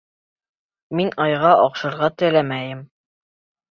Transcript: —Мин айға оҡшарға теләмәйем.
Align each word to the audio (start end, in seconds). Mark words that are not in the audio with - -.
—Мин 1.01 1.13
айға 1.27 1.53
оҡшарға 1.69 2.13
теләмәйем. 2.25 2.87